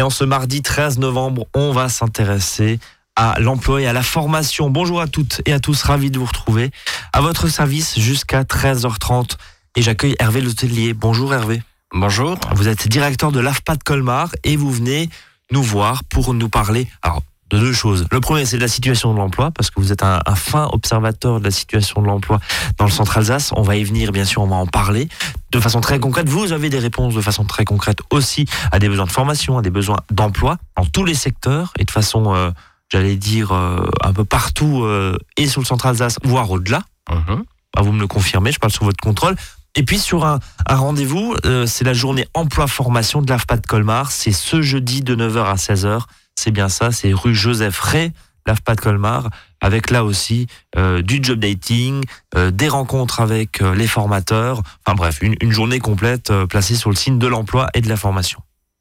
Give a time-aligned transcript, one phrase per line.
[0.00, 2.80] Et en ce mardi 13 novembre, on va s'intéresser
[3.16, 4.70] à l'emploi et à la formation.
[4.70, 6.70] Bonjour à toutes et à tous, ravi de vous retrouver
[7.12, 9.32] à votre service jusqu'à 13h30.
[9.76, 10.94] Et j'accueille Hervé Letellier.
[10.94, 11.62] Bonjour Hervé.
[11.92, 12.38] Bonjour.
[12.54, 15.10] Vous êtes directeur de l'AFPA de Colmar et vous venez
[15.50, 17.20] nous voir pour nous parler alors,
[17.50, 18.06] de deux choses.
[18.10, 21.40] Le premier, c'est de la situation de l'emploi, parce que vous êtes un, fin observateur
[21.40, 22.40] de la situation de l'emploi
[22.78, 23.50] dans le centre Alsace.
[23.56, 25.08] On va y venir, bien sûr, on va en parler
[25.50, 26.28] de façon très concrète.
[26.28, 29.62] Vous avez des réponses de façon très concrète aussi à des besoins de formation, à
[29.62, 32.50] des besoins d'emploi dans tous les secteurs et de façon, euh,
[32.88, 36.82] j'allais dire, euh, un peu partout euh, et sur le centre Alsace, voire au-delà.
[37.10, 37.44] Mhm.
[37.76, 39.34] Ah, vous me le confirmez, je parle sous votre contrôle.
[39.76, 41.36] Et puis sur un, rendez-vous,
[41.66, 44.10] c'est la journée emploi-formation de l'AFPA de Colmar.
[44.10, 46.00] C'est ce jeudi de 9h à 16h
[46.40, 48.12] c'est bien ça, c'est rue Joseph Ray,
[48.46, 49.28] l'AFPA de Colmar,
[49.60, 52.02] avec là aussi euh, du job dating,
[52.34, 56.96] euh, des rencontres avec euh, les formateurs, enfin bref, une, journée complète placée sur le
[56.96, 58.40] signe de l'emploi et de la formation.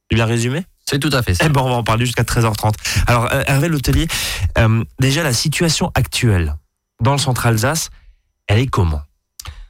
[0.10, 0.64] J'ai bien résumé?
[0.86, 1.44] C'est tout à fait ça.
[1.46, 2.74] Eh ben, on va en parler jusqu'à 13h30.
[3.06, 4.08] Alors Hervé L'Hôtelier,
[5.00, 6.56] déjà la situation actuelle
[7.02, 7.90] dans le centre Alsace,
[8.48, 9.02] elle est comment?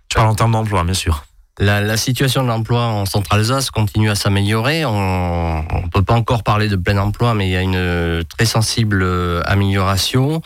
[0.10, 1.26] Je parle en termes d'emploi, bien sûr.
[1.62, 4.86] La, situation de l'emploi en Centre-Alsace continue à s'améliorer.
[4.86, 8.46] On ne peut pas encore parler de plein emploi, mais il y a une très
[8.46, 10.42] sensible euh, amélioration.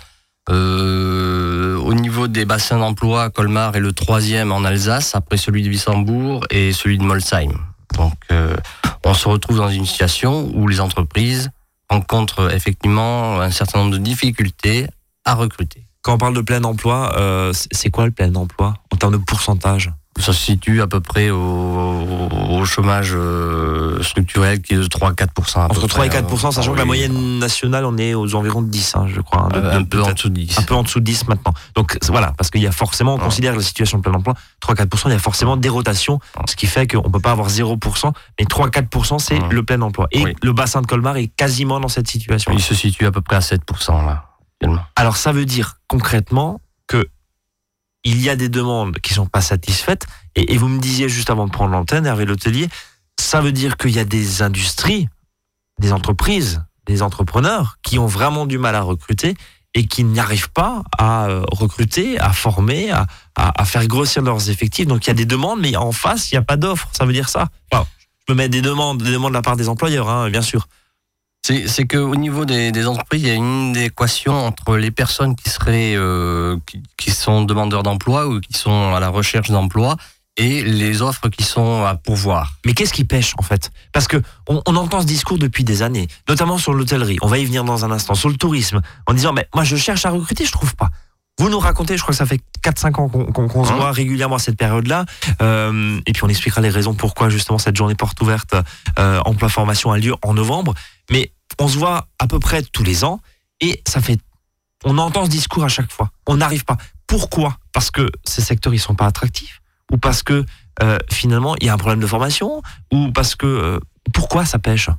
[0.49, 5.69] Euh, au niveau des bassins d'emploi, Colmar est le troisième en Alsace, après celui de
[5.69, 7.53] Wissembourg et celui de Molsheim.
[7.95, 8.55] Donc, euh,
[9.05, 11.51] on se retrouve dans une situation où les entreprises
[11.91, 14.87] rencontrent effectivement un certain nombre de difficultés
[15.25, 15.85] à recruter.
[16.01, 17.15] Quand on parle de plein emploi,
[17.71, 19.91] c'est quoi le plein emploi en termes de pourcentage?
[20.19, 25.65] Ça se situe à peu près au, chômage euh, structurel qui est de 3-4%.
[25.65, 28.95] Entre 3 et 4%, sachant que la moyenne nationale, on est aux environs de 10,
[28.95, 29.49] hein, je crois.
[29.53, 30.59] Hein, un peu en dessous de 10.
[30.59, 31.53] Un peu en dessous de 10 maintenant.
[31.75, 34.33] Donc voilà, parce qu'il y a forcément, on considère la situation de plein emploi,
[34.65, 37.49] 3-4%, il y a forcément des rotations, ce qui fait qu'on ne peut pas avoir
[37.49, 40.07] 0%, mais 3-4%, c'est le plein emploi.
[40.11, 42.51] Et le bassin de Colmar est quasiment dans cette situation.
[42.53, 44.29] Il se situe à peu près à 7% là.
[44.95, 47.07] Alors ça veut dire concrètement que
[48.03, 50.05] il y a des demandes qui sont pas satisfaites.
[50.35, 52.67] Et, vous me disiez juste avant de prendre l'antenne, Hervé L'Hôtelier,
[53.19, 55.07] ça veut dire qu'il y a des industries,
[55.79, 59.35] des entreprises, des entrepreneurs qui ont vraiment du mal à recruter
[59.73, 64.85] et qui n'y arrivent pas à euh, recruter, à former, à, faire grossir leurs effectifs.
[64.85, 66.89] Donc il y a des demandes, mais en face, il n'y a pas d'offres.
[66.91, 67.47] Ça veut dire ça.
[67.71, 70.67] je me mets des demandes, des demandes de la part des employeurs, hein, bien sûr.
[71.45, 75.93] C'est qu'au niveau des, entreprises, il y a une équation entre les personnes qui seraient
[75.93, 76.57] euh,
[76.95, 79.97] qui, sont demandeurs d'emploi ou qui sont à la recherche d'emploi
[80.37, 82.53] et les offres qui sont à pourvoir.
[82.65, 83.71] Mais qu'est-ce qui pêche en fait?
[83.91, 87.17] Parce que on, entend ce discours depuis des années, notamment sur l'hôtellerie.
[87.21, 88.15] On va y venir dans un instant.
[88.15, 90.91] Sur le tourisme, en disant mais moi je cherche à recruter, je trouve pas.
[91.39, 94.35] Vous nous racontez, je crois que ça fait 4-5 ans qu'on se hein voit régulièrement
[94.35, 95.05] à cette période-là.
[95.41, 98.55] Euh, et puis on expliquera les raisons pourquoi justement cette journée porte ouverte
[98.99, 100.75] euh, emploi-formation a lieu en novembre.
[101.09, 103.19] Mais on se voit à peu près tous les ans
[103.61, 104.19] et ça fait,
[104.83, 106.11] on entend ce discours à chaque fois.
[106.27, 106.77] On n'arrive pas.
[107.07, 107.57] Pourquoi?
[107.71, 109.61] Parce que ces secteurs ils sont pas attractifs
[109.91, 110.45] ou parce que
[110.81, 112.61] euh, finalement il y a un problème de formation
[112.91, 113.79] ou parce que euh,
[114.13, 114.89] pourquoi ça pêche?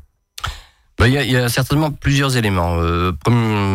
[0.96, 2.76] Bah, il y, a, certainement plusieurs éléments.
[2.78, 3.12] Euh,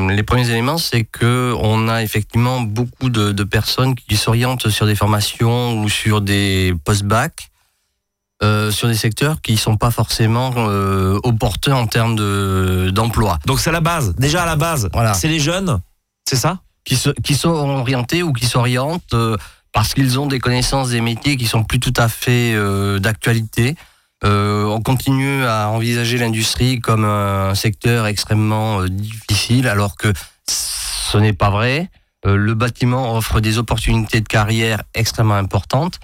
[0.10, 4.86] les premiers éléments, c'est que on a effectivement beaucoup de, de personnes qui s'orientent sur
[4.86, 7.49] des formations ou sur des post-bac
[8.42, 13.38] euh, sur des secteurs qui sont pas forcément euh, opportuns en termes de d'emploi.
[13.46, 14.16] Donc c'est la base.
[14.16, 15.14] Déjà à la base, voilà.
[15.14, 15.82] c'est les jeunes,
[16.24, 16.60] c'est ça?
[16.86, 19.36] Qui, qui sont orientés ou qui s'orientent euh,
[19.74, 23.76] parce qu'ils ont des connaissances des métiers qui sont plus tout à fait euh, d'actualité.
[24.24, 30.14] on continue à envisager l'industrie comme un secteur extrêmement difficile alors que
[30.48, 31.90] ce n'est pas vrai.
[32.24, 36.00] le bâtiment offre des opportunités de carrière extrêmement importantes.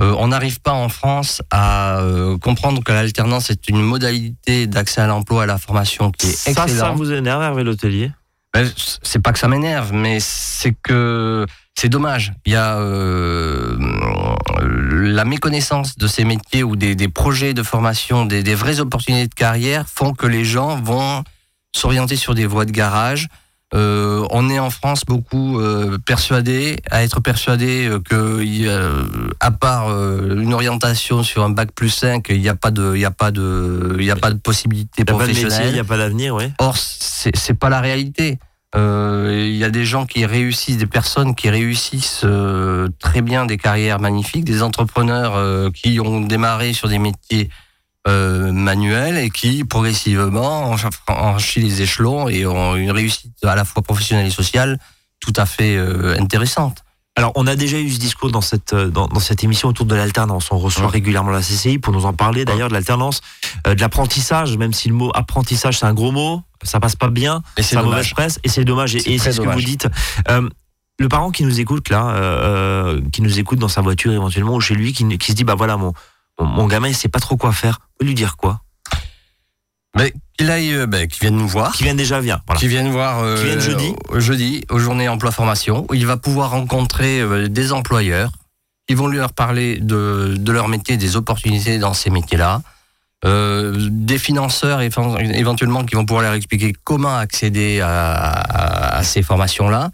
[0.00, 5.02] Euh, on n'arrive pas en France à euh, comprendre que l'alternance est une modalité d'accès
[5.02, 6.70] à l'emploi, à la formation qui est excellente.
[6.70, 8.10] Ça, ça vous énerve, Hervé L'Hôtelier
[8.54, 8.70] ben,
[9.02, 11.44] C'est pas que ça m'énerve, mais c'est que
[11.78, 12.32] c'est dommage.
[12.46, 13.76] Il y a euh,
[14.60, 19.34] la méconnaissance de ces métiers ou des, projets de formation, des, des, vraies opportunités de
[19.34, 21.24] carrière font que les gens vont
[21.76, 23.28] s'orienter sur des voies de garage,
[23.72, 29.90] euh, on est en France beaucoup euh, persuadé, à être persuadé euh, que, à part
[29.90, 33.12] une orientation sur un bac plus 5, il n'y a pas de, il y a
[33.12, 35.68] pas de, il y a pas de possibilité professionnelle.
[35.68, 36.44] Il n'y a pas d'avenir, oui.
[36.58, 38.38] Or, c'est, c'est pas la réalité.
[38.74, 42.24] Il y a des gens qui réussissent, des personnes qui réussissent
[43.00, 47.50] très bien des carrières magnifiques, des entrepreneurs qui ont démarré sur des métiers
[48.08, 50.74] euh, manuel et qui progressivement
[51.08, 54.78] enrichit les échelons et ont une réussite à la fois professionnelle et sociale
[55.20, 56.82] tout à fait euh, intéressante.
[57.16, 59.84] Alors, on a déjà eu ce discours dans cette, euh, dans, dans cette émission autour
[59.84, 60.50] de l'alternance.
[60.52, 60.92] On reçoit Ouais.
[60.92, 63.20] régulièrement la CCI pour nous en parler d'ailleurs de l'alternance,
[63.66, 67.10] euh, de l'apprentissage, même si le mot apprentissage c'est un gros mot, ça passe pas
[67.10, 68.94] bien, c'est mauvaise presse et c'est dommage.
[68.94, 69.88] Et, C'est ce que vous dites.
[70.30, 70.48] Euh,
[70.98, 74.60] le parent qui nous écoute là, euh, qui nous écoute dans sa voiture éventuellement ou
[74.60, 75.92] chez lui, qui, qui se dit bah voilà mon,
[76.40, 78.60] mon, gamin il sait pas trop quoi faire, vous lui dire quoi
[79.96, 81.72] Mais qu'il aille, ben, qu'il vienne nous voir.
[81.72, 82.40] Qui vient déjà vient.
[82.46, 82.60] Voilà.
[82.60, 83.92] Qui viennent voir euh, Qui jeudi.
[84.14, 88.30] jeudi aux journées emploi formation où il va pouvoir rencontrer euh, des employeurs
[88.88, 92.62] qui vont lui leur parler de, de leur métier, des opportunités dans ces métiers-là,
[93.24, 97.90] euh, des financeurs éven- éventuellement qui vont pouvoir leur expliquer comment accéder à,
[98.32, 99.90] à- à ces formations-là.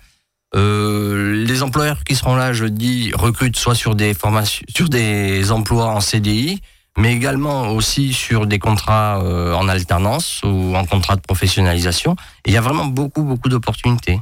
[0.56, 5.86] Euh, les employeurs qui seront là jeudi recrutent soit sur des formations, sur des emplois
[5.86, 6.62] en CDI,
[6.96, 12.16] mais également aussi sur des contrats euh, en alternance ou en contrat de professionnalisation.
[12.44, 14.20] Et il y a vraiment beaucoup, beaucoup d'opportunités.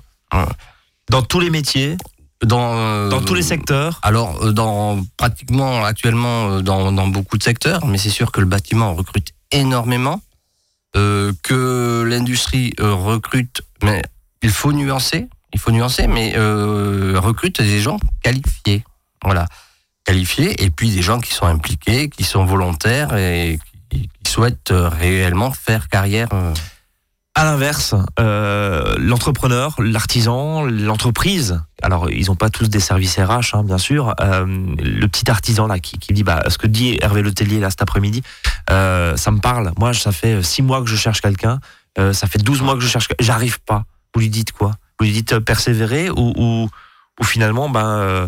[1.11, 1.97] Dans tous les métiers,
[2.43, 4.01] Dans, euh, dans tous les secteurs.
[4.03, 8.93] Alors, dans pratiquement actuellement dans, dans beaucoup de secteurs, mais c'est sûr que le bâtiment
[8.95, 10.21] recrute énormément,
[10.97, 14.03] euh, que l'industrie recrute, mais
[14.43, 18.85] il faut nuancer, il faut nuancer, mais euh, recrute des gens qualifiés,
[19.23, 19.47] voilà,
[20.05, 23.59] qualifiés, et puis des gens qui sont impliqués, qui sont volontaires et
[23.89, 26.29] qui, souhaitent euh, réellement faire carrière.
[26.33, 26.53] euh.
[27.37, 33.79] À l'inverse, l'entrepreneur, l'artisan, l'entreprise, alors ils n'ont pas tous des services RH, hein, bien
[33.79, 37.71] sûr, le petit artisan là qui, qui dit, bah, ce que dit Hervé Letellier là
[37.71, 38.23] cet après-midi,
[38.69, 39.73] ça me parle.
[39.81, 41.59] Moi, ça fait six mois que je cherche quelqu'un,
[41.97, 43.83] ça fait 12 mois que je cherche, j'arrive pas.
[44.15, 44.77] Vous lui dites quoi?
[44.99, 46.69] Vous lui dites euh, persévérer ou, ou,
[47.20, 48.26] ou finalement, ben, euh,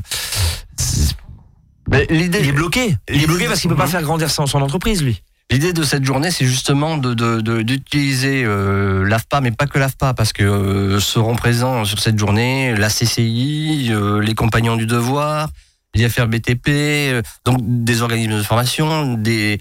[2.11, 2.97] l'idée, il est bloqué.
[3.13, 5.23] Il est bloqué parce qu'il peut pas faire grandir son, son entreprise, lui.
[5.51, 9.79] L'idée de cette journée, c'est justement de de- de- d'utiliser euh, l'AFPA, mais pas que
[9.79, 14.87] l'AFPA, parce que euh, seront présents sur cette journée la CCI, euh, les Compagnons du
[14.87, 15.51] Devoir,
[15.95, 19.61] l'IFRBTP, donc des organismes de formation, des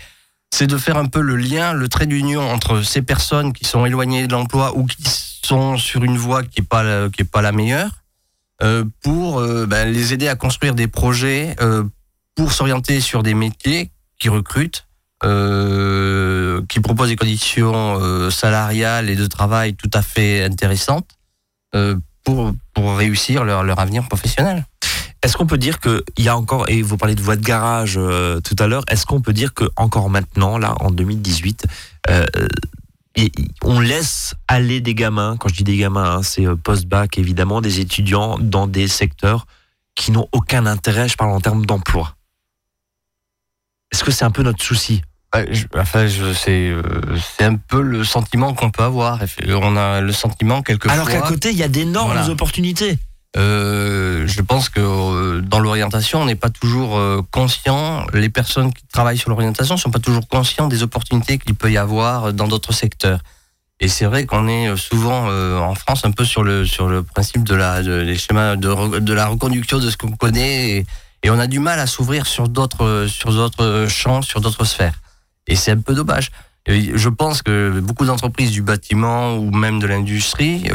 [0.55, 3.85] c'est de faire un peu le lien, le trait d'union entre ces personnes qui sont
[3.85, 7.91] éloignées de l'emploi ou qui sont sur une voie qui est pas la, meilleure,
[8.63, 11.83] euh, pour euh, ben, les aider à construire des projets euh,
[12.35, 14.87] pour s'orienter sur des métiers qui recrutent
[16.69, 21.09] qui propose des conditions salariales et de travail tout à fait intéressantes
[22.23, 24.63] pour, réussir leur avenir professionnel.
[25.25, 27.95] Est-ce qu'on peut dire qu'il y a encore, et vous parlez de voie de garage
[27.98, 31.66] euh, tout à l'heure, est-ce qu'on peut dire que encore maintenant, là, en 2018,
[32.12, 32.25] euh,
[33.16, 33.31] et-
[33.63, 37.60] on laisse aller des gamins, quand je dis des gamins, hein, c'est euh, post-bac évidemment,
[37.60, 39.48] des étudiants dans des secteurs
[39.95, 42.16] qui n'ont aucun intérêt, je parle en termes d'emploi.
[43.92, 45.01] Est-ce que c'est un peu notre souci?
[45.75, 46.06] Enfin,
[46.36, 46.83] c'est euh,
[47.36, 49.19] c'est un peu le sentiment qu'on peut avoir.
[49.50, 50.94] On a le sentiment quelquefois.
[50.94, 52.30] Alors qu'à côté, il y a d'énormes Voilà.
[52.30, 53.00] opportunités.
[53.37, 58.05] Euh, je pense que euh, dans l'orientation, on n'est pas toujours euh, conscient.
[58.13, 61.77] Les personnes qui travaillent sur l'orientation sont pas toujours conscients des opportunités qu'il peut y
[61.77, 63.19] avoir dans d'autres secteurs.
[63.81, 67.43] Et c'est vrai qu'on est souvent en France un peu sur le sur le principe
[67.43, 71.39] de la de, des schémas de, de la reconduction de ce qu'on connaît et, on
[71.39, 75.01] a du mal à s'ouvrir sur d'autres sur d'autres champs, sur d'autres sphères.
[75.47, 76.29] Et c'est un peu dommage.
[76.67, 80.69] Je pense que beaucoup d'entreprises du bâtiment ou même de l'industrie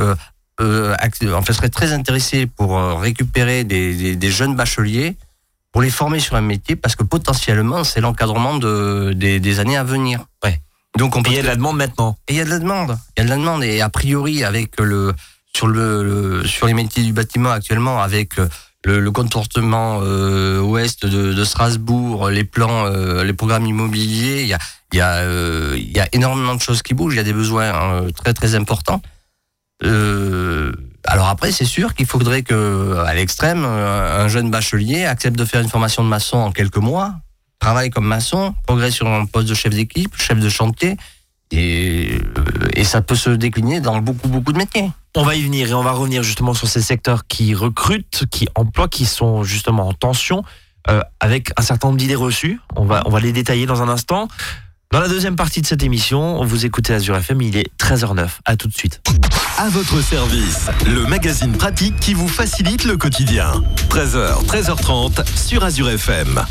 [0.61, 5.17] euh, ac- en fait, seraient très intéressés pour euh, récupérer des, des- des jeunes bacheliers
[5.73, 9.77] pour les former sur un métier parce que potentiellement c'est l'encadrement de, des, des années
[9.77, 10.25] à venir.
[10.45, 10.61] Ouais.
[10.99, 12.17] Donc on Et peut il y a de la demande maintenant.
[12.29, 12.99] et il y a de la demande.
[13.17, 15.15] Il y a de la demande et a priori avec le
[15.55, 18.35] sur le, le- sur les métiers du bâtiment actuellement avec
[18.85, 24.49] le, le contournement euh, ouest de, de Strasbourg, les plans, euh, les programmes immobiliers, il
[24.49, 24.59] y a
[24.93, 27.15] il y a euh, il y a énormément de choses qui bougent.
[27.15, 29.01] Il y a des besoins hein, très très importants.
[29.85, 30.73] Euh,
[31.05, 35.45] alors après, c'est sûr qu'il faudrait que, à l'extrême, un un jeune bachelier accepte de
[35.45, 37.15] faire une formation de maçon en quelques mois,
[37.59, 40.97] travaille comme maçon, progresse sur un poste de chef d'équipe, chef de chantier,
[41.51, 44.91] et, euh, et ça peut se décliner dans beaucoup, beaucoup de métiers.
[45.17, 48.47] On va y venir et on va revenir justement sur ces secteurs qui recrutent, qui
[48.55, 50.45] emploient, qui sont justement en tension,
[50.89, 52.61] euh, avec un certain nombre d'idées reçues.
[52.77, 54.29] On va, on va les détailler dans un instant.
[54.93, 58.27] Dans la deuxième partie de cette émission, vous écoutez Azure FM, il est 13h09.
[58.45, 59.01] À tout de suite.
[59.57, 63.53] À votre service, le magazine pratique qui vous facilite le quotidien.
[63.89, 66.45] 13h, 13h30 sur Azure FM.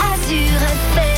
[0.00, 0.62] Azure
[0.96, 1.11] FM.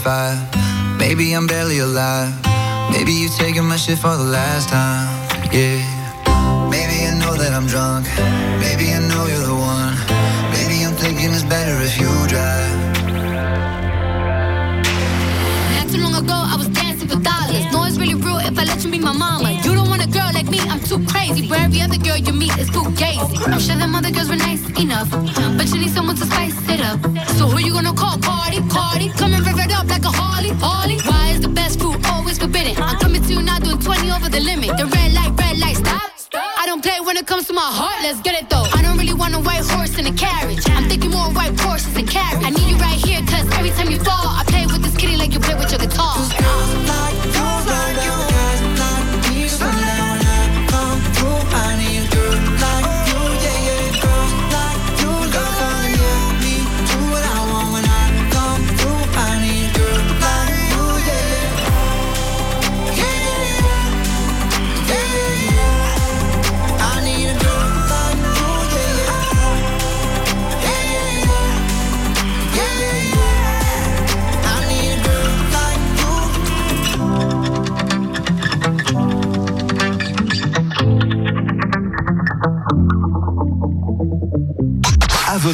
[0.00, 0.98] 6:45.
[0.98, 2.32] Maybe I'm barely alive.
[2.90, 5.08] Maybe you're taking my shit for the last time.
[5.52, 5.82] Yeah.
[6.70, 8.49] Maybe I know that I'm drunk.
[21.70, 23.38] Every other girl you meet is too gazy.
[23.46, 25.08] I'm sure them other girls were nice enough,
[25.56, 26.98] but you need someone to spice it up.
[27.38, 28.18] So who you gonna call?
[28.18, 30.98] Party, party, Come and rev up like a Harley, Harley.
[31.08, 32.74] Why is the best food always forbidden?
[32.82, 34.76] I'm coming to you now doing 20 over the limit.
[34.78, 36.10] The red light, red light, stop.
[36.58, 38.66] I don't play when it comes to my heart, let's get it though.
[38.74, 40.59] I don't really want a white horse in a carriage.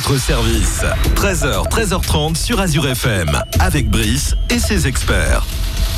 [0.09, 0.85] Votre service.
[1.17, 3.41] 13h, 13h30 sur Azure FM.
[3.59, 5.45] Avec Brice et ses experts.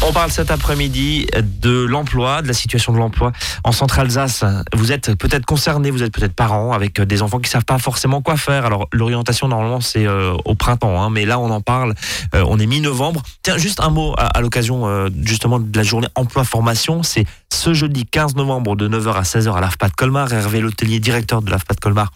[0.07, 1.27] On parle cet après-midi
[1.61, 3.33] de l'emploi, de la situation de l'emploi
[3.65, 4.45] en Centre-Alsace.
[4.73, 8.23] Vous êtes peut-être concerné, vous êtes peut-être parent avec des enfants qui savent pas forcément
[8.23, 8.65] quoi faire.
[8.65, 11.95] Alors l'orientation normalement c'est euh, au printemps, hein, mais là on en parle.
[12.35, 13.23] euh, on est mi-novembre.
[13.43, 17.03] Tiens, juste un mot à, l'occasion euh, justement de la journée emploi-formation.
[17.03, 20.33] C'est ce jeudi 15 novembre de 9h à 16h à l'AFPA de Colmar.
[20.33, 22.13] Hervé Lotelier, directeur de l'AFPA de Colmar,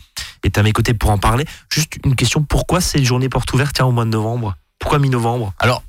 [0.48, 1.44] est à mes côtés pour en parler.
[1.72, 4.56] Juste une question pourquoi cette journée porte ouverte au mois de novembre?
[4.78, 5.52] Pourquoi mi-novembre?
[5.58, 5.82] Alors,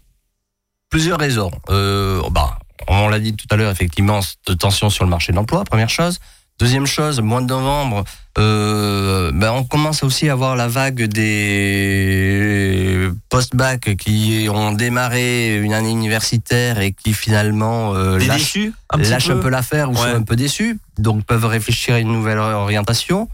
[0.89, 1.51] plusieurs raisons.
[1.69, 5.37] Euh, bah, on l'a dit tout à l'heure, effectivement, cette tension sur le marché de
[5.37, 6.19] l'emploi, première chose.
[6.59, 8.03] Deuxième chose, mois de novembre,
[8.37, 15.73] euh, ben, on commence aussi à voir la vague des post-bac qui ont démarré une
[15.73, 18.59] année universitaire et qui finalement euh, lâchent,
[18.91, 19.49] un lâchent peu un peu?
[19.49, 20.11] l'affaire ou Ouais.
[20.11, 23.27] sont un peu déçus, donc peuvent réfléchir à une nouvelle orientation.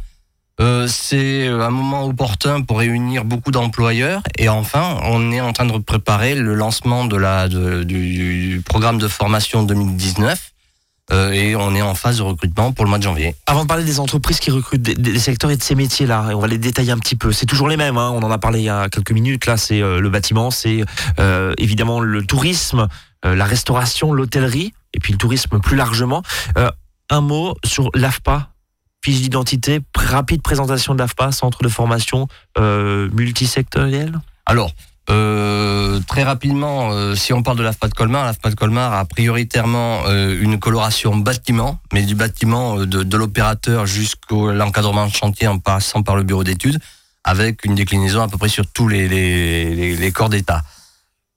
[0.59, 5.65] Euh, c'est un moment opportun pour réunir beaucoup d'employeurs et enfin on est en train
[5.65, 10.51] de préparer le lancement du, programme de formation 2019
[11.11, 13.35] euh, et on est en phase de recrutement pour le mois de janvier.
[13.47, 16.47] Avant de parler des entreprises qui recrutent des, secteurs et de ces métiers-là, on va
[16.47, 17.31] les détailler un petit peu.
[17.31, 17.97] C'est toujours les mêmes.
[17.97, 19.47] hein, on en a parlé il y a quelques minutes.
[19.47, 20.83] Là, c'est euh, le bâtiment, c'est
[21.19, 22.87] euh, évidemment le tourisme,
[23.25, 26.23] euh, la restauration, l'hôtellerie, et puis le tourisme plus largement.
[26.57, 26.69] Euh,
[27.09, 28.49] un mot sur l'AFPA,
[29.03, 32.27] fiche d'identité, rapide présentation de l'AFPA, centre de formation
[32.57, 34.19] euh, multisectoriel?
[34.45, 34.71] Alors,
[35.09, 39.05] euh, très rapidement, euh, si on parle de l'AFPA de Colmar, l'AFPA de Colmar a
[39.05, 45.13] prioritairement euh, une coloration bâtiment, mais du bâtiment euh, de, de l'opérateur jusqu'au l'encadrement de
[45.13, 46.79] chantier en passant par le bureau d'études,
[47.23, 50.61] avec une déclinaison à peu près sur tous les, les, les- les corps d'État.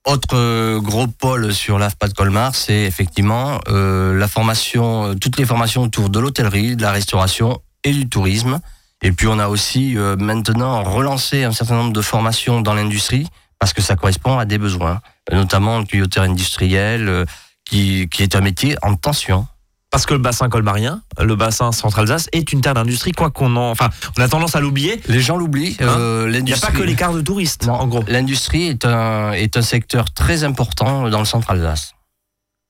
[0.05, 5.37] Autre euh, gros pôle sur l'AFPA de Colmar, c'est effectivement euh, la formation, euh, toutes
[5.37, 8.59] les formations autour de l'hôtellerie, de la restauration et du tourisme.
[9.01, 13.27] Et puis on a aussi euh, maintenant relancé un certain nombre de formations dans l'industrie
[13.59, 14.99] parce que ça correspond à des besoins,
[15.31, 17.25] notamment le tuyauteur industriel, euh,
[17.63, 19.47] qui, qui est un métier en tension.
[19.93, 23.69] Parce que le bassin colmarien, le bassin centre-Alsace, est une terre d'industrie, quoi qu'on en.
[23.69, 24.99] Enfin, on a tendance à l'oublier.
[25.07, 25.77] Les gens l'oublient.
[25.79, 28.03] Hein euh, Il n'y a pas que les quarts de touristes, Non, en gros.
[28.07, 31.93] L'industrie est un, est un secteur très important dans le centre Alsace.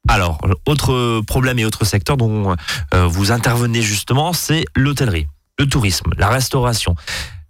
[0.10, 2.58] Alors, autre problème et autre secteur dont
[2.94, 5.28] euh, vous intervenez justement, c'est l'hôtellerie,
[5.58, 6.94] le tourisme, la restauration.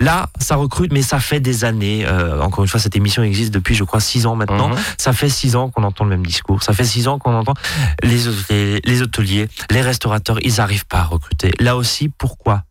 [0.01, 2.05] Là, ça recrute, mais ça fait des années.
[2.05, 4.69] euh, encore une fois, cette émission existe depuis, je crois, six ans maintenant.
[4.69, 4.77] Mhm.
[4.97, 6.61] Ça fait six ans qu'on entend le même discours.
[6.63, 7.53] Ça fait six ans qu'on entend
[8.01, 11.51] les hôteliers, les hôteliers, les restaurateurs, ils n'arrivent pas à recruter.
[11.59, 12.63] Là aussi, pourquoi?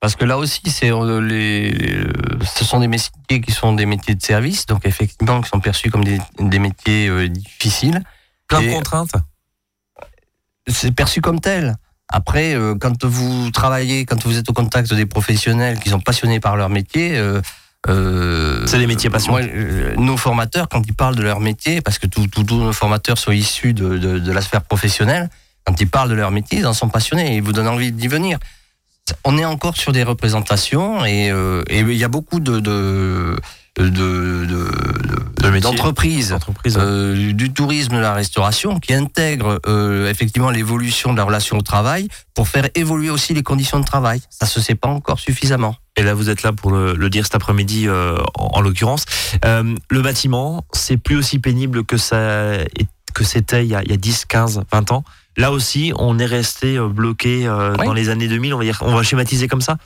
[0.00, 2.06] Parce que là aussi, c'est euh, les, les-
[2.44, 5.90] ce sont des métiers qui sont des métiers de service, donc effectivement, qui sont perçus
[5.90, 8.02] comme des, des métiers euh, difficiles.
[8.46, 9.12] Plein de contraintes.
[10.66, 11.76] c'est perçu comme tel.
[12.08, 16.40] Après, euh, quand vous travaillez, quand vous êtes au contact des professionnels qui sont passionnés
[16.40, 17.40] par leur métier, euh,
[17.88, 19.46] euh, C'est des métiers passionnants.
[19.96, 23.74] nos formateurs, quand ils parlent de leur métier, parce que tous nos formateurs sont issus
[23.74, 25.28] de, de, de la sphère professionnelle,
[25.64, 28.08] quand ils parlent de leur métier, ils en sont passionnés, ils vous donnent envie d'y
[28.08, 28.38] venir.
[29.24, 31.28] On est encore sur des représentations et
[31.68, 33.36] et il y a beaucoup de, de
[33.76, 34.46] de.
[35.60, 36.76] D'entreprises, Entreprise.
[36.80, 41.62] euh, du tourisme, de la restauration, qui intègrent euh, effectivement l'évolution de la relation au
[41.62, 44.20] travail pour faire évoluer aussi les conditions de travail.
[44.30, 45.76] Ça se sait pas encore suffisamment.
[45.96, 49.04] Et là, vous êtes là pour le, le dire cet après-midi, euh, en, en l'occurrence.
[49.44, 52.56] Euh, le bâtiment, c'est plus aussi pénible que ça
[53.14, 55.04] que c'était il y a, il y a 10, 15, 20 ans.
[55.36, 57.48] Là aussi, on est resté euh, bloqué
[57.78, 57.86] Oui.
[57.86, 58.54] dans les années 2000.
[58.54, 59.76] On va dire, on va schématiser comme ça?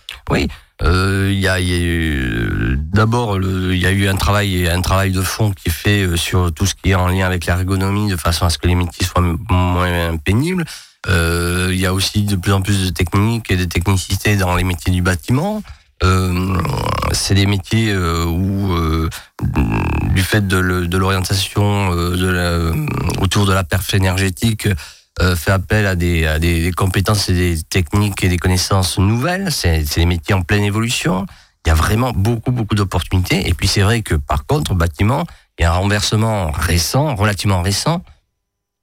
[0.82, 4.80] Euh, y a, il y a eu- d'abord il y a eu un travail un
[4.80, 7.46] travail de fond qui est fait euh, sur tout ce qui est en lien avec
[7.46, 10.64] l'ergonomie de façon à ce que les métiers soient moins pénibles.
[11.08, 14.54] Euh, il y a aussi de plus en plus de techniques et de technicité dans
[14.56, 15.62] les métiers du bâtiment.
[16.04, 16.56] Euh,
[17.12, 19.08] c'est des métiers euh, où, euh,
[20.14, 20.58] du fait de,
[20.96, 22.72] l'orientation euh,
[23.20, 24.68] autour de la perf énergétique,
[25.20, 29.50] euh, fait appel à des, compétences et des techniques et des connaissances nouvelles.
[29.50, 31.26] C'est c'est des métiers en pleine évolution.
[31.66, 33.48] Il y a vraiment beaucoup, beaucoup d'opportunités.
[33.48, 35.24] Et puis c'est vrai que par contre, au bâtiment,
[35.58, 38.02] il y a un renversement récent, relativement récent,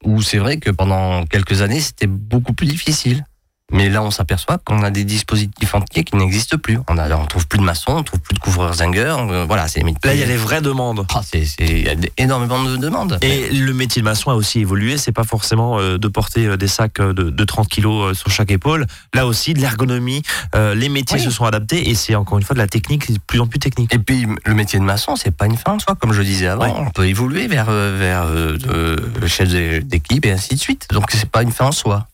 [0.04, 3.26] où c'est vrai que pendant quelques années, c'était beaucoup plus difficile.
[3.74, 6.78] Mais là, on s'aperçoit qu'on a des dispositifs entiers qui n'existent plus.
[6.88, 9.20] On a, on trouve plus de maçons, on trouve plus de couvreurs zingueurs.
[9.32, 9.82] euh, voilà, c'est.
[9.82, 11.06] Là, il y a les vraies demandes.
[11.14, 13.18] Ah, c'est, il y a énormément de demandes.
[13.24, 14.98] Et le métier de maçon a aussi évolué.
[15.00, 18.52] C'est pas forcément euh, de porter euh, des sacs de, de 30 kilos sur chaque
[18.52, 18.86] épaule.
[19.16, 20.22] Là aussi, de l'ergonomie.
[20.54, 21.24] euh, les métiers Oui.
[21.24, 23.60] se sont adaptés et c'est encore une fois de la technique, de plus en plus
[23.60, 23.94] technique.
[23.94, 26.48] Et puis le métier de maçon, c'est pas une fin en soi, comme je disais
[26.48, 26.68] avant.
[26.86, 30.88] On peut évoluer vers vers le chef d'équipe et ainsi de suite.
[30.92, 32.08] Donc c'est pas une fin en soi.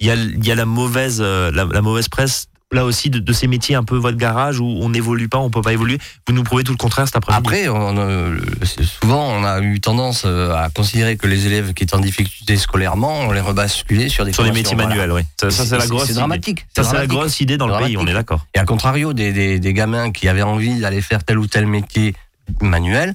[0.00, 2.48] Il y a, il y a la mauvaise, euh, la, la mauvaise presse.
[2.72, 5.50] Là aussi, de, de ces métiers un peu votre garage où on n'évolue pas, on
[5.50, 5.98] peut pas évoluer.
[6.26, 7.38] Vous nous prouvez tout le contraire cet après-midi.
[7.46, 8.40] Après, on, euh,
[8.82, 12.56] souvent on a eu tendance euh, à considérer que les élèves qui étaient en difficulté
[12.56, 14.88] scolairement, on les rebasculait sur des sur les métiers voilà.
[14.88, 15.22] manuels, oui.
[15.40, 16.06] Ça, ça, c'est la grosse.
[16.06, 16.66] C'est dramatique.
[16.74, 17.96] Ça, c'est la grosse idée dans le pays.
[17.96, 18.44] On est d'accord.
[18.52, 21.66] Et à contrario, des, des, des gamins qui avaient envie d'aller faire tel ou tel
[21.66, 22.16] métier
[22.60, 23.14] manuel,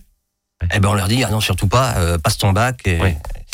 [0.73, 2.79] eh ben on leur dit ah non surtout pas, euh, passe ton bac.
[2.85, 2.97] Et.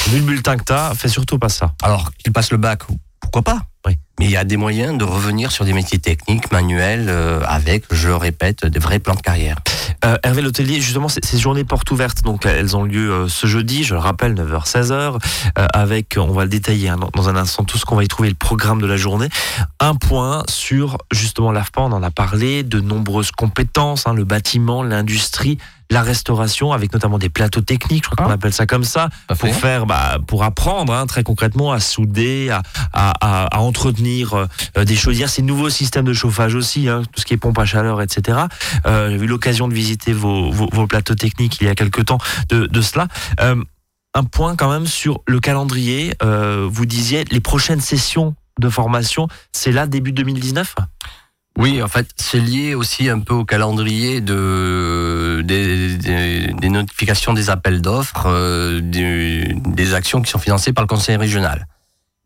[0.09, 1.73] Vu le bulletin que t'as, fais surtout pas ça.
[1.81, 2.83] Alors qu'ils passent le bac,
[3.27, 3.61] pourquoi pas?
[3.85, 3.97] Oui.
[4.19, 7.83] Mais il y a des moyens de revenir sur des métiers techniques, manuels, euh, avec,
[7.91, 9.57] je le répète, des vrais plans de carrière.
[10.05, 13.45] Euh, Hervé L'Hôtelier, justement, ces ces journées portes ouvertes, donc elles ont lieu euh, ce
[13.45, 14.91] jeudi, je le rappelle, 9h, 16h,
[15.59, 18.03] euh, avec, on va le détailler hein, dans, dans un instant, tout ce qu'on va
[18.03, 19.29] y trouver, le programme de la journée.
[19.79, 24.81] Un point sur, justement, l'AFPA, on en a parlé, de nombreuses compétences, hein, le bâtiment,
[24.83, 25.57] l'industrie,
[25.89, 28.35] la restauration, avec notamment des plateaux techniques, je crois qu'on Ah.
[28.35, 32.61] appelle ça comme ça, pour faire, bah, pour apprendre hein, très concrètement à souder, à,
[32.93, 37.21] à, à, à entretenir euh, des chaudières, ces nouveaux systèmes de chauffage aussi, hein, tout
[37.21, 38.39] ce qui est pompe à chaleur, etc.
[38.85, 40.51] Euh, J'ai eu l'occasion de visiter vos,
[40.87, 43.07] plateaux techniques il y a quelques temps de, cela.
[43.41, 43.55] Euh,
[44.13, 46.13] un point quand même sur le calendrier.
[46.23, 50.75] Euh, vous disiez les prochaines sessions de formation, c'est là début 2019
[51.57, 57.81] Oui, en fait, c'est lié aussi un peu au calendrier de, des, notifications des appels
[57.81, 61.67] d'offres, euh, des actions qui sont financées par le conseil régional.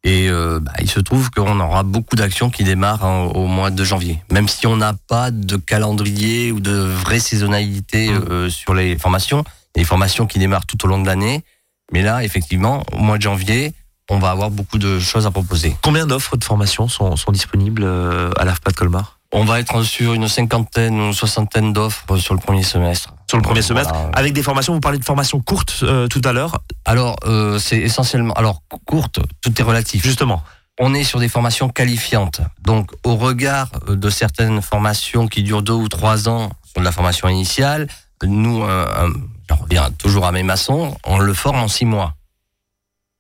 [0.04, 3.70] Et euh, bah, il se trouve qu'on aura beaucoup d'actions qui démarrent en- au mois
[3.70, 4.20] de janvier.
[4.32, 9.44] Même si on n'a pas de calendrier ou de vraie saisonnalité euh, sur les formations,
[9.76, 11.44] les formations qui démarrent tout au long de l'année.
[11.92, 13.74] Mais là, effectivement, au mois de janvier,
[14.10, 15.76] on va avoir beaucoup de choses à proposer.
[15.84, 19.20] Combien d'offres de formation sont, sont disponibles euh, à l'AFPA de Colmar?
[19.34, 23.14] On va être sur une cinquantaine ou une soixantaine d'offres sur le premier semestre.
[23.30, 24.10] Sur le premier semestre Voilà.
[24.18, 27.78] Avec des formations, vous parlez de formations courtes euh, tout à l'heure, Alors, euh, c'est
[27.78, 28.34] essentiellement.
[28.34, 30.04] Alors, courte, tout est relatif.
[30.04, 30.44] justement.
[30.80, 32.42] On est sur des formations qualifiantes.
[32.62, 36.86] Donc, au regard euh, de certaines formations qui durent deux ou trois ans sur de
[36.86, 37.88] la formation initiale,
[38.24, 39.14] nous, un-
[39.50, 42.16] j'en reviens toujours à mes maçons, on le forme en six mois.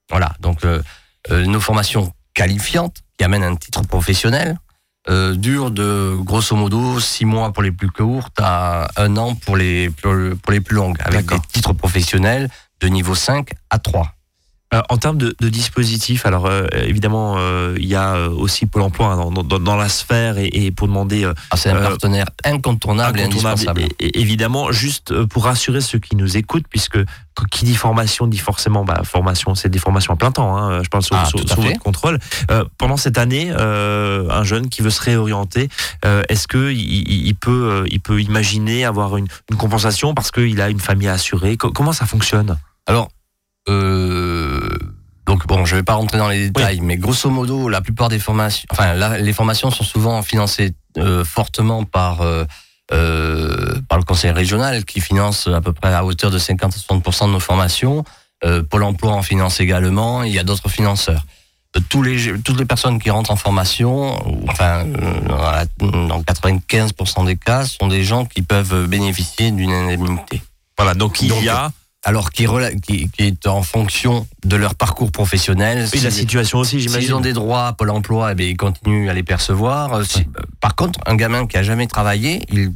[0.09, 0.33] Voilà.
[0.41, 0.81] Donc, euh,
[1.31, 4.57] euh, nos formations qualifiantes, qui amènent un titre professionnel,
[5.09, 9.57] euh, durent de grosso modo six mois pour les plus courtes à un an pour
[9.57, 10.13] les, pour,
[10.51, 12.49] les plus longues, avec des titres professionnels
[12.81, 14.13] de niveau 5 à 3.
[14.73, 18.65] Euh, en termes de, de dispositifs, alors euh, évidemment, euh, il y a euh, aussi
[18.65, 21.69] Pôle emploi hein, dans, dans, dans la sphère et, et pour demander euh, Ah, c'est
[21.71, 23.81] un Euh, partenaire incontournable, et indispensable.
[23.81, 28.27] Et- et- évidemment, juste pour rassurer ceux qui nous écoutent, puisque qu- qui dit formation
[28.27, 30.55] dit forcément bah, formation, c'est des formations à plein temps.
[30.55, 32.17] Hein, je parle sous, Ah, votre contrôle.
[32.49, 35.67] Euh, pendant cette année, euh, un jeune qui veut se réorienter,
[36.05, 40.69] euh, est-ce que il, peut, il peut imaginer avoir une, une compensation parce qu'il a
[40.69, 41.57] une famille à assurer?
[41.57, 42.57] Co- Comment ça fonctionne?
[42.87, 43.09] Alors,
[43.69, 44.67] euh,
[45.25, 48.19] donc bon, je vais pas rentrer dans les détails, mais grosso modo, la plupart des
[48.19, 52.43] formations, enfin, la- les formations sont souvent financées euh, fortement par euh,
[52.91, 56.93] euh, par le conseil régional qui finance à peu près à hauteur de 50 à
[56.95, 58.03] 60% de nos formations.
[58.43, 60.23] Euh, Pôle Emploi en finance également.
[60.23, 61.23] Il y a d'autres financeurs.
[61.87, 64.17] tous les, toutes les personnes qui rentrent en formation,
[64.49, 70.41] enfin, dans la- dans 95% des cas, sont des gens qui peuvent bénéficier d'une indemnité.
[70.77, 71.71] Voilà, donc il Donc, y a
[72.03, 72.47] Alors, qui,
[72.81, 75.87] qui, qui est en fonction de leur parcours professionnel.
[75.93, 77.13] et la Si- situation aussi, S'ils j'imagine.
[77.13, 79.93] ont des droits à Pôle emploi, eh bien, ils continuent à les percevoir.
[79.93, 82.71] Euh, si- euh, Par contre, un gamin qui a jamais travaillé, il,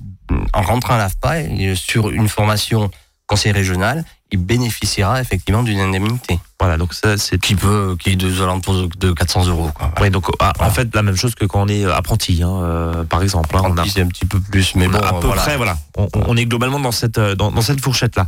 [0.53, 2.91] en rentrant à l'AFPA, il- sur une formation
[3.27, 8.15] conseil régional, il bénéficiera effectivement d'une indemnité Voilà, donc ça c'est qui peut, qui est
[8.15, 9.69] de alentours de- de 400 euros.
[9.73, 9.91] Quoi.
[10.01, 12.49] Ouais, donc ah, en fait la même chose que quand on est euh, apprenti, hein,
[12.63, 13.55] euh, par exemple.
[13.55, 15.41] hein, on a- c'est un petit peu plus, mais bon, à peu voilà.
[15.41, 15.77] près, voilà.
[15.97, 18.27] On, on est globalement dans cette euh, dans, dans cette fourchette là.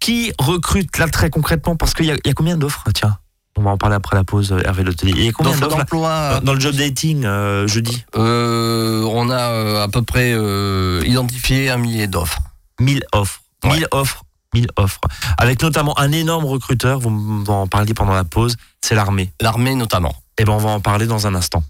[0.00, 1.76] qui recrute là très concrètement?
[1.76, 2.84] Parce qu'il y a, il y a combien d'offres?
[2.94, 3.16] Tiens,
[3.56, 4.54] on va en parler après la pause.
[4.64, 5.12] Hervé Letellier.
[5.16, 8.04] Il y a combien D'offres d'offres là d'emploi, dans, le job dating euh, jeudi?
[8.16, 12.38] Euh, on a à peu près euh, identifié un millier d'offres.
[12.80, 13.41] 1000 offres.
[13.64, 13.70] Ouais.
[13.70, 14.24] 1000 offres.
[14.54, 15.00] 1000 offres.
[15.38, 19.32] Avec notamment un énorme recruteur, vous en parliez pendant la pause, c'est l'armée.
[19.40, 20.14] L'armée notamment.
[20.38, 21.62] Et ben on va en parler dans un instant.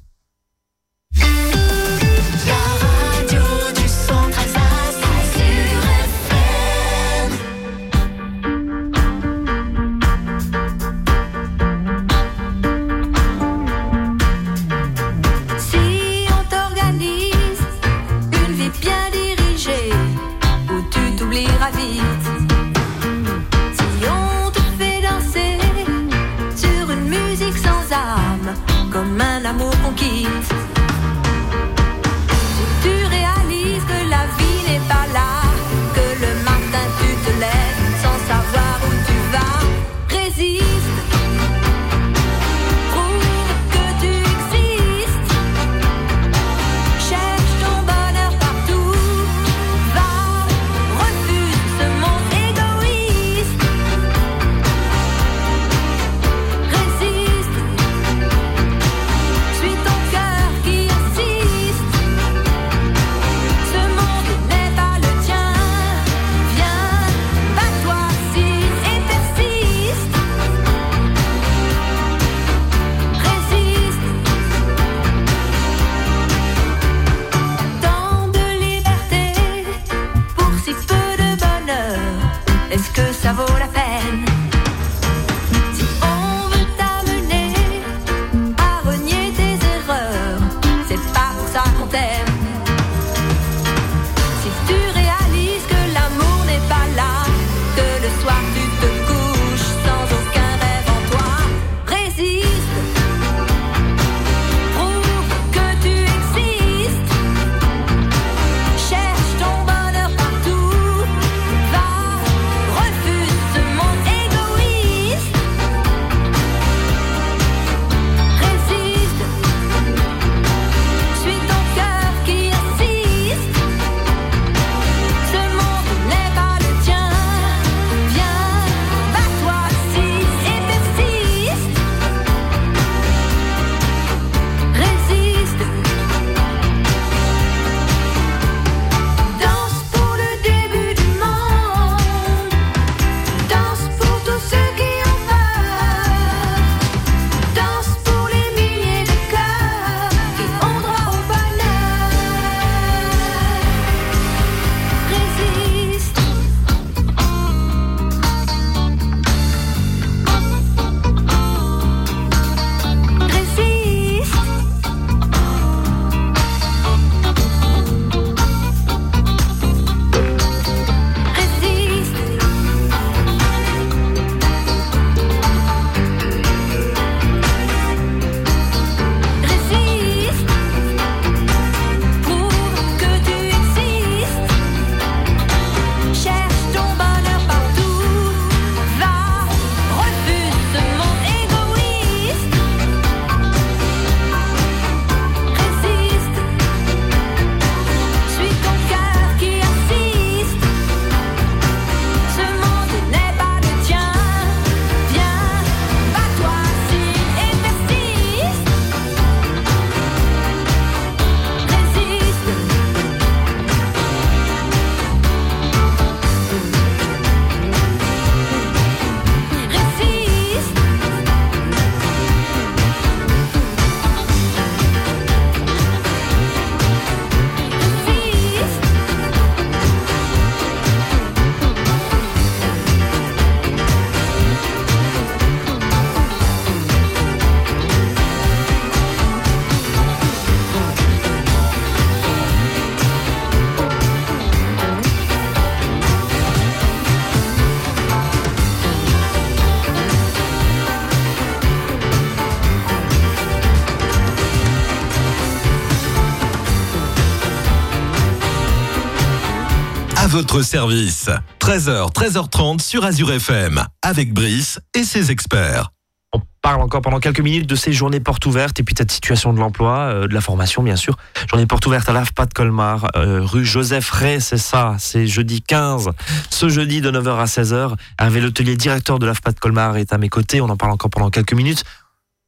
[260.42, 261.30] Votre service.
[261.60, 265.92] 13h, 13h30 sur Azure FM, avec Brice et ses experts.
[266.32, 269.12] On parle encore pendant quelques minutes de ces journées portes ouvertes et puis de cette
[269.12, 271.16] situation de l'emploi, euh, de la formation bien sûr.
[271.48, 275.62] Journée porte ouverte à l'AFPA de Colmar, euh, rue Joseph Ray, c'est ça, c'est jeudi
[275.62, 276.10] 15.
[276.50, 280.18] Ce jeudi de 9h à 16h, Hervé Letelier, directeur de l'AFPA de Colmar, est à
[280.18, 280.60] mes côtés.
[280.60, 281.84] On en parle encore pendant quelques minutes.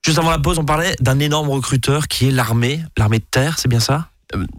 [0.05, 3.57] Juste avant la pause, on parlait d'un énorme recruteur qui est l'armée, l'armée de terre,
[3.61, 4.09] c'est bien ça?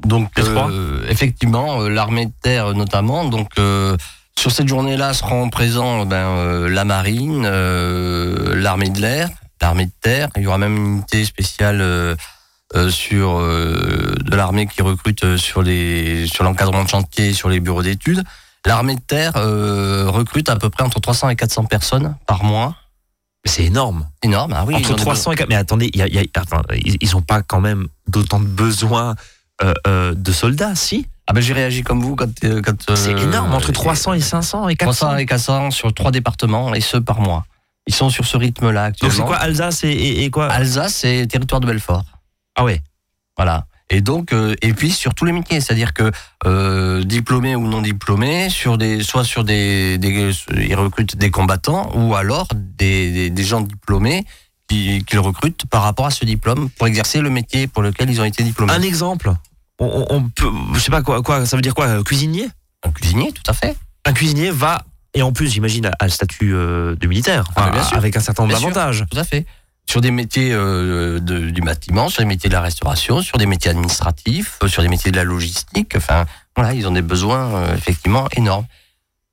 [0.05, 0.71] Donc, P3.
[0.71, 3.25] euh, effectivement, euh, l'armée de terre notamment.
[3.25, 3.95] Donc, euh,
[4.37, 9.29] sur cette journée-là seront présents ben, euh, la marine, euh, l'armée de l'air,
[9.61, 10.29] l'armée de terre.
[10.35, 12.15] Il y aura même une unité spéciale euh,
[12.75, 17.49] euh, sur euh, de l'armée qui recrute euh, sur les sur l'encadrement de chantier, sur
[17.49, 18.23] les bureaux d'études.
[18.65, 22.75] L'armée de terre euh, recrute à peu près entre 300 et 400 personnes par mois.
[23.47, 24.07] C'est énorme.
[24.23, 24.73] Énorme, ah oui.
[24.75, 25.47] Entre ont des 300 et 400.
[25.49, 27.87] Mais attendez, il y a- il y a- attends, ils ils ont pas quand même
[28.07, 29.15] d'autant de besoins euh, euh,
[29.63, 33.53] de soldats, si Ah ben j'ai réagi comme vous quand, euh, quand C'est euh, énorme,
[33.53, 35.07] entre 300 et 500 et 400.
[35.07, 37.45] 300 et 400 sur trois départements et ce par mois.
[37.87, 39.15] Ils sont sur ce rythme-là Donc actuellement.
[39.15, 40.47] c'est quoi Alsace et, et- et quoi?
[40.51, 42.03] Alsace, c'est territoire de Belfort.
[42.55, 42.81] Ah ouais.
[43.37, 43.65] Voilà.
[43.91, 46.11] Et donc, euh, et puis sur tous les métiers, c'est-à-dire que
[46.47, 51.91] euh, diplômés ou non diplômés, sur des, soit sur des, des, ils recrutent des combattants
[51.95, 54.25] ou alors des, des, des gens diplômés
[54.67, 58.25] qu'ils recrutent par rapport à ce diplôme pour exercer le métier pour lequel ils ont
[58.25, 58.73] été diplômés.
[58.73, 59.31] Un exemple.
[59.79, 62.47] On, on- peut, je sais pas quoi, quoi, ça veut dire quoi Cuisinier?
[62.83, 63.75] Un cuisinier, tout à fait.
[64.05, 67.83] Un cuisinier va et en plus, j'imagine, a le statut euh, de militaire, Ah, bien
[67.83, 67.97] sûr.
[67.97, 69.05] avec un certain nombre d'avantages.
[69.09, 69.45] Tout à fait.
[69.87, 73.45] Sur des métiers euh, de- du bâtiment, sur des métiers de la restauration, sur des
[73.45, 75.93] métiers administratifs, sur des métiers de la logistique.
[75.95, 76.25] Enfin,
[76.55, 78.65] voilà, ils ont des besoins euh, effectivement énormes.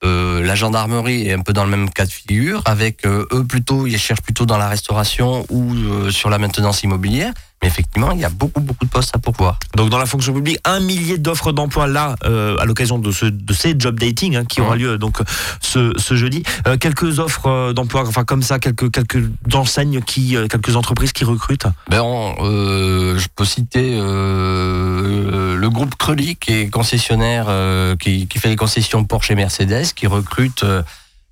[0.04, 3.44] Euh, la gendarmerie est un peu dans le même cas de figure, avec euh, eux
[3.44, 7.32] plutôt, ils cherchent plutôt dans la restauration ou euh, sur la maintenance immobilière.
[7.62, 9.58] Mais effectivement, il y a beaucoup, beaucoup de postes à pourvoir.
[9.76, 13.26] Donc dans la fonction publique, un millier d'offres d'emploi là, euh, à l'occasion de, ce,
[13.26, 15.18] de ces job dating hein, qui aura lieu donc
[15.60, 16.42] ce, ce jeudi.
[16.66, 21.12] Euh, quelques offres euh, d'emploi, enfin comme ça, quelques quelques enseignes qui, euh, quelques entreprises
[21.12, 21.66] qui recrutent.
[21.88, 28.26] Ben, on, euh, je peux citer euh, le groupe Crelly, qui est concessionnaire, euh, qui,
[28.26, 30.82] qui fait les concessions Porsche et Mercedes, qui recrute euh,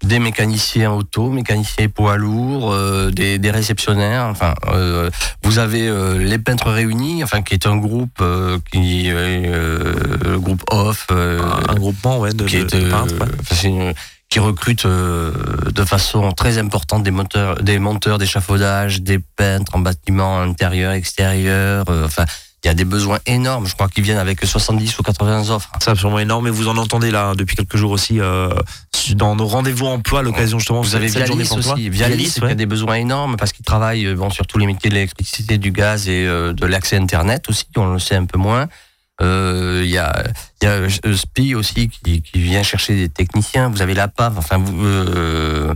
[0.03, 4.25] des mécaniciens auto, mécaniciens poids lourds, euh, des, des réceptionnaires.
[4.31, 5.11] Enfin, euh,
[5.43, 9.93] vous avez euh, les peintres réunis, enfin, qui est un groupe euh, qui, euh,
[10.25, 13.29] le groupe Off, euh, un groupement ouais, de, qui de- est, de euh, peintres, ouais.
[13.41, 13.95] enfin, une-
[14.31, 15.33] qui recrute euh,
[15.75, 21.85] de façon très importante des monteurs, des monteurs d'échafaudage, des peintres en bâtiment intérieur, extérieur.
[21.91, 22.25] euh, enfin,
[22.63, 23.67] il y a des besoins énormes.
[23.67, 25.71] Je crois qu'ils viennent avec 70 ou 80 offres.
[25.81, 28.51] C'est absolument énorme et vous en entendez là depuis quelques jours aussi euh,
[29.15, 31.89] dans nos rendez-vous emploi à l'occasion justement Vous avez Vialis aussi.
[31.89, 32.53] Vialis, qui ouais.
[32.53, 35.59] a des besoins énormes parce qu'ils travaillent euh, bon, sur tous les métiers de l'électricité,
[35.59, 37.65] du gaz et euh, de l'accès Internet aussi.
[37.77, 38.69] On le sait un peu moins.
[39.23, 40.25] Euh, Il y a,
[40.61, 43.69] il y a euh, SPI aussi qui, qui vient chercher des techniciens.
[43.69, 44.39] Vous avez la PAV.
[44.39, 45.75] Enfin, vous, euh,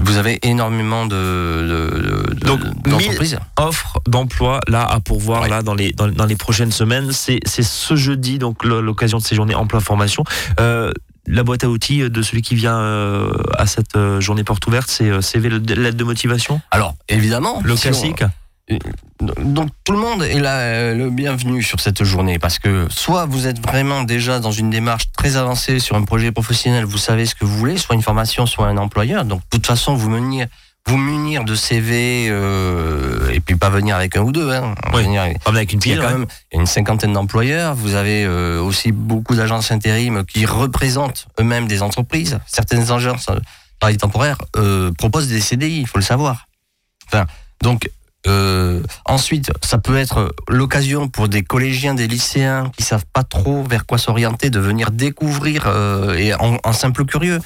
[0.00, 3.38] vous avez énormément de, de, de- Donc, d'entreprises.
[3.56, 5.48] offre d'emploi là à pourvoir Ouais.
[5.48, 7.12] là dans les dans, dans les prochaines semaines.
[7.12, 10.24] C'est c'est ce jeudi donc l'occasion de ces journées emploi formation.
[10.60, 10.92] Euh,
[11.26, 14.90] la boîte à outils de celui qui vient euh, à cette euh, journée porte ouverte,
[14.90, 18.22] c'est euh, CV l'aide de motivation, Alors, évidemment, le on- classique?
[19.20, 23.46] Donc tout le monde est là, le bienvenu sur cette journée parce que soit vous
[23.46, 27.34] êtes vraiment déjà dans une démarche très avancée sur un projet professionnel, vous savez ce
[27.34, 29.24] que vous voulez, soit une formation, soit un employeur.
[29.24, 30.48] Donc de toute façon, vous munir,
[30.86, 34.50] vous munir de CV euh, et puis pas venir avec un ou deux.
[34.50, 35.04] Hein, Oui.
[35.04, 36.00] Venir avec- une il y a pile.
[36.04, 36.18] quand ouais.
[36.18, 37.74] même une cinquantaine d'employeurs.
[37.76, 42.40] Vous avez euh, aussi beaucoup d'agences intérim qui représentent eux-mêmes des entreprises.
[42.46, 43.38] Certaines agences euh,
[43.78, 46.46] travail temporaire euh, proposent des CDI, il faut le savoir.
[47.06, 47.26] Enfin,
[47.62, 47.88] donc
[48.26, 53.62] euh, ensuite, ça peut être l'occasion pour des collégiens, des lycéens qui savent pas trop
[53.64, 57.40] vers quoi s'orienter, de venir découvrir euh, et en, simple curieux.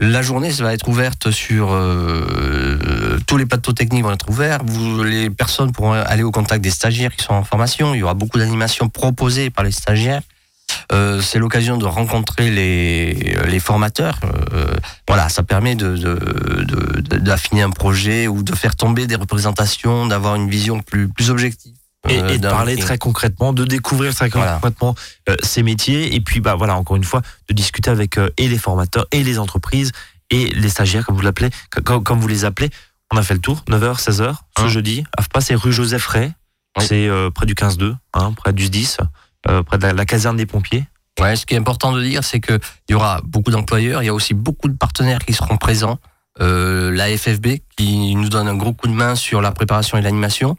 [0.00, 4.60] La journée ça va être ouverte sur euh, tous les plateaux techniques vont être ouverts.
[4.64, 7.94] Vous, les personnes pourront aller au contact des stagiaires qui sont en formation.
[7.94, 10.22] Il y aura beaucoup d'animations proposées par les stagiaires.
[10.92, 14.18] Euh, c'est l'occasion de rencontrer les, les formateurs.
[14.52, 14.66] Euh,
[15.08, 15.96] voilà, ça permet de,
[17.18, 21.72] d'affiner un projet ou de faire tomber des représentations, d'avoir une vision plus, plus objective.
[22.08, 24.94] Et, euh, et de parler très concrètement, de découvrir très concrètement
[25.42, 29.06] ces métiers, et puis bah voilà encore une fois de discuter avec et les formateurs
[29.10, 29.90] et les entreprises
[30.30, 31.48] et les stagiaires comme vous l'appelez,
[31.82, 32.68] comme, comme vous les appelez.
[33.12, 34.68] On a fait le tour, 9h, 16h, ce Hein.
[34.68, 35.04] jeudi.
[35.16, 36.32] AFPA, c'est rue Joseph Ray,
[36.78, 36.84] Oui.
[36.86, 39.04] c'est euh, près du 15-2, hein, près du 10, euh,
[39.66, 40.84] près de la, caserne des pompiers.
[41.18, 44.08] Ce qui est important de dire, c'est que il y aura beaucoup d'employeurs, il y
[44.08, 45.98] a aussi beaucoup de partenaires qui seront présents.
[46.40, 50.02] Euh, la FFB qui nous donne un gros coup de main sur la préparation et
[50.02, 50.56] l'animation.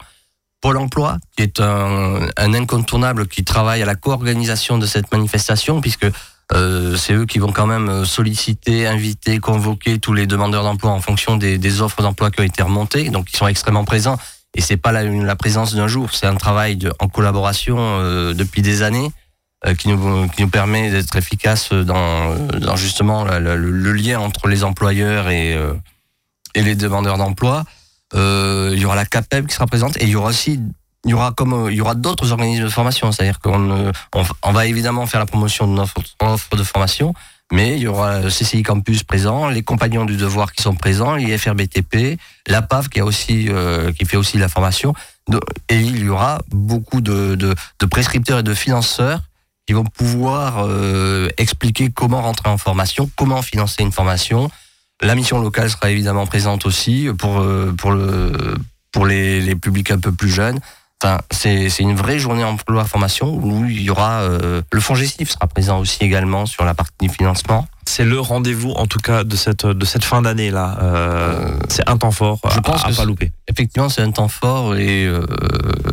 [0.62, 6.06] Pôle Emploi, qui est un, incontournable qui travaille à la co-organisation de cette manifestation, puisque
[6.52, 10.92] Euh, c'est eux qui vont quand même euh, solliciter, inviter, convoquer tous les demandeurs d'emploi
[10.92, 13.10] en fonction des, des offres d'emploi qui ont été remontées.
[13.10, 14.16] Donc ils sont extrêmement présents.
[14.56, 18.82] Et c'est pas la, présence d'un jour, c'est un travail en collaboration euh, depuis des
[18.82, 19.12] années
[19.66, 24.64] euh, qui, nous, qui nous permet d'être efficace dans, dans justement le, lien entre les
[24.64, 25.74] employeurs et, euh,
[26.54, 27.64] et les demandeurs d'emploi.
[28.14, 30.58] Il y aura la CAPEB qui sera présente et il y aura aussi
[31.04, 34.52] il y aura comme il y aura d'autres organismes de formation, c'est-à-dire qu'on on, on
[34.52, 37.14] va évidemment faire la promotion de notre offre de formation,
[37.52, 42.18] mais il y aura CCI Campus présent, les compagnons du devoir qui sont présents, l'IFRBTP,
[42.48, 44.94] la PAV qui a aussi euh, qui fait aussi la formation,
[45.68, 49.20] et il y aura beaucoup de, de, de prescripteurs et de financeurs
[49.66, 54.50] qui vont pouvoir euh, expliquer comment rentrer en formation, comment financer une formation.
[55.02, 58.56] La mission locale sera évidemment présente aussi pour euh, pour le
[58.92, 60.60] pour les, les publics un peu plus jeunes.
[61.02, 65.28] Enfin, c'est une vraie journée emploi formation où il y aura euh, le fonds gestif
[65.30, 67.66] sera présent aussi également sur la partie financement.
[67.86, 70.78] C'est le rendez-vous, en tout cas, de cette, de cette fin d'année là.
[70.82, 73.30] Euh, c'est un temps fort je à, pense à que pas louper.
[73.46, 75.26] Effectivement, c'est un temps fort et euh,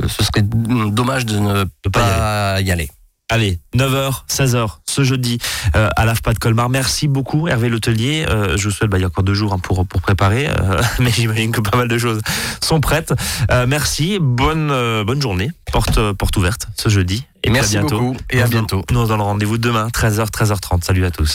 [0.07, 2.89] ce serait dommage de ne pas y pas y aller.
[3.29, 5.39] Allez, 9h, 16h, ce jeudi,
[5.75, 6.69] euh, à l'AFPA de Colmar.
[6.69, 8.25] Merci beaucoup, Hervé Letelier.
[8.29, 10.47] Euh, je vous souhaite, bah, il y a encore deux jours hein, pour, pour préparer,
[10.49, 12.21] euh, mais j'imagine que pas mal de choses
[12.61, 13.13] sont prêtes.
[13.67, 14.67] Merci, bonne,
[15.03, 17.25] bonne journée, porte, porte ouverte ce jeudi.
[17.43, 17.99] Et puis à Merci bientôt.
[17.99, 18.83] beaucoup et Nous à bientôt.
[18.91, 20.83] Nous, on se donne rendez-vous demain, 13h, 13h30.
[20.83, 21.31] Salut à tous.